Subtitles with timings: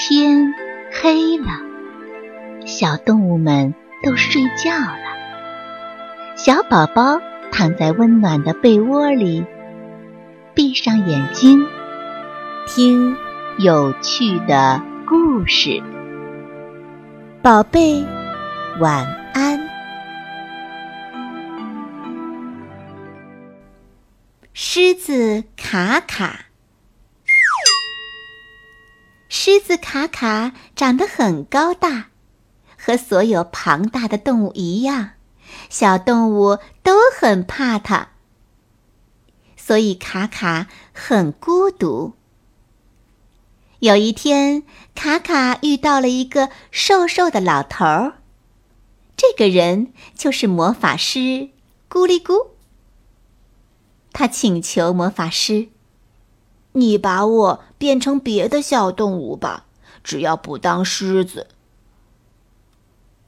[0.00, 0.54] 天
[0.92, 1.48] 黑了，
[2.64, 3.74] 小动物们
[4.04, 6.36] 都睡觉了。
[6.36, 9.44] 小宝宝躺在温暖的被窝里，
[10.54, 11.66] 闭上眼睛，
[12.68, 13.16] 听
[13.58, 15.82] 有趣的故事。
[17.42, 18.06] 宝贝，
[18.78, 19.04] 晚
[19.34, 19.58] 安。
[24.54, 26.47] 狮子卡卡。
[29.48, 32.08] 狮子卡卡长得很高大，
[32.76, 35.12] 和所有庞大的动物一样，
[35.70, 38.08] 小动物都很怕它，
[39.56, 42.12] 所以卡卡很孤独。
[43.78, 48.18] 有一天，卡卡遇到了一个瘦瘦的老头儿，
[49.16, 51.48] 这个人就是魔法师
[51.88, 52.48] 咕哩咕。
[54.12, 55.68] 他请求魔法师。
[56.72, 59.64] 你把我变成别的小动物吧，
[60.04, 61.46] 只要不当狮子。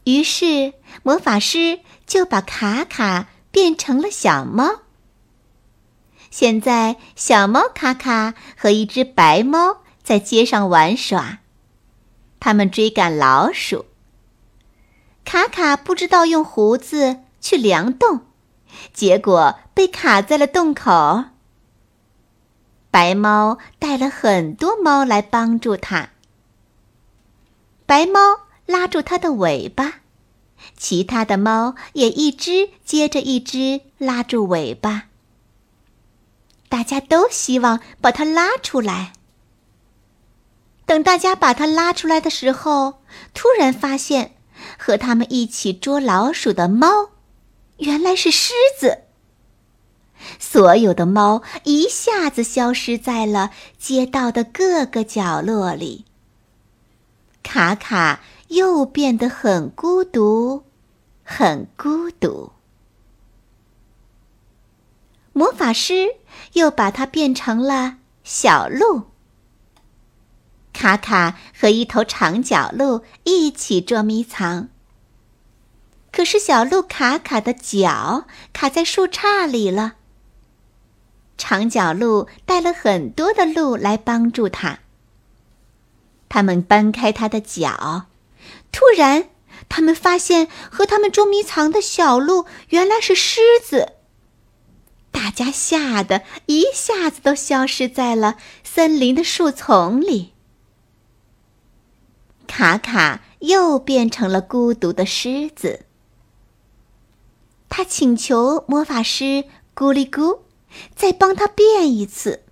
[0.05, 4.81] 于是魔法师就把卡卡变成了小猫。
[6.31, 11.39] 现在，小猫卡卡和一只白猫在街上玩耍，
[12.39, 13.87] 他们追赶老鼠。
[15.25, 18.27] 卡卡不知道用胡子去量洞，
[18.93, 21.25] 结果被卡在了洞口。
[22.91, 26.11] 白猫带了很多猫来帮助它。
[27.87, 28.21] 白猫
[28.67, 30.01] 拉住它的尾巴，
[30.77, 35.05] 其他的猫也一只接着一只拉住尾巴。
[36.69, 39.13] 大家都希望把它拉出来。
[40.87, 43.03] 等大家把它拉出来的时候，
[43.35, 44.37] 突然发现
[44.79, 47.11] 和他们一起捉老鼠的猫，
[47.79, 49.05] 原来是狮子。
[50.41, 56.07] 所有的猫一下子消失在了街道的各个角落里。
[57.43, 60.65] 卡卡又变得很孤独，
[61.23, 62.53] 很孤独。
[65.33, 66.17] 魔法师
[66.55, 69.05] 又把它变成了小鹿。
[70.73, 74.69] 卡卡和一头长角鹿一起捉迷藏。
[76.11, 79.97] 可是小鹿卡卡的脚卡在树杈里了。
[81.41, 84.81] 长脚鹿带了很多的鹿来帮助他。
[86.29, 88.09] 他们搬开他的脚，
[88.71, 89.31] 突然，
[89.71, 93.95] 他们发现和他们捉迷藏的小鹿原来是狮子。
[95.11, 100.35] 大家吓得一下子都消失在了森林的树丛里。
[102.47, 105.87] 卡卡又变成了孤独的狮子。
[107.71, 110.41] 他请求魔法师咕哩咕。
[110.95, 112.45] 再帮他变一次，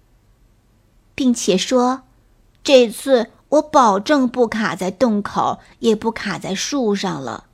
[1.14, 2.02] 并且说
[2.64, 7.46] ：“这次我保证不卡在洞口，也不卡在树上了。”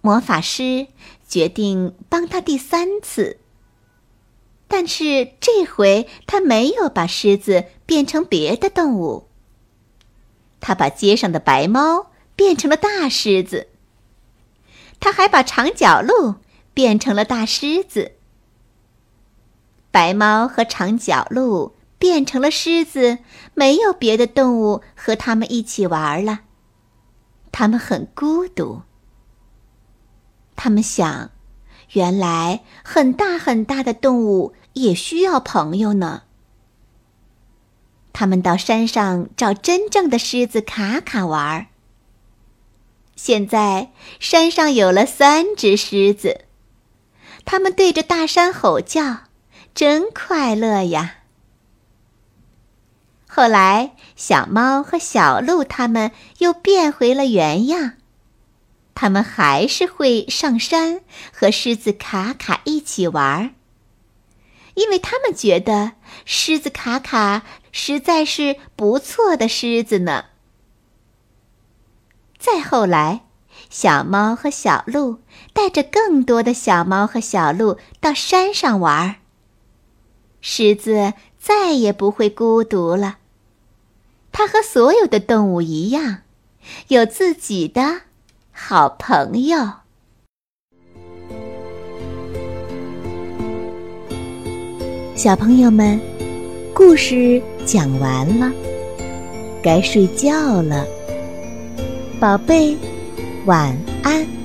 [0.00, 0.88] 魔法师
[1.28, 3.38] 决定帮他第三次，
[4.66, 9.28] 但是这回他没有把狮子变成别的动物，
[10.60, 13.68] 他把街上的白猫变成了大狮子，
[14.98, 16.36] 他还把长脚鹿
[16.74, 18.16] 变成了大狮子。
[19.92, 23.18] 白猫和长脚鹿变成了狮子，
[23.54, 26.40] 没有别的动物和它们一起玩了。
[27.52, 28.82] 它们很孤独。
[30.56, 31.30] 他们想，
[31.92, 36.22] 原来很大很大的动物也需要朋友呢。
[38.14, 41.66] 他们到山上找真正的狮子卡卡玩。
[43.14, 46.46] 现在山上有了三只狮子，
[47.44, 49.24] 他们对着大山吼叫。
[49.74, 51.16] 真快乐呀！
[53.26, 57.94] 后来，小猫和小鹿它们又变回了原样，
[58.94, 61.00] 它们还是会上山
[61.32, 63.50] 和狮子卡卡一起玩儿，
[64.74, 65.92] 因为他们觉得
[66.26, 67.42] 狮子卡卡
[67.72, 70.26] 实在是不错的狮子呢。
[72.38, 73.22] 再后来，
[73.70, 75.22] 小猫和小鹿
[75.54, 79.21] 带着更多的小猫和小鹿到山上玩儿。
[80.42, 83.18] 狮子再也不会孤独了。
[84.32, 86.18] 它和所有的动物一样，
[86.88, 88.02] 有自己的
[88.50, 89.56] 好朋友。
[95.14, 96.00] 小朋友们，
[96.74, 98.50] 故事讲完了，
[99.62, 100.84] 该睡觉了。
[102.18, 102.76] 宝贝，
[103.46, 104.41] 晚安。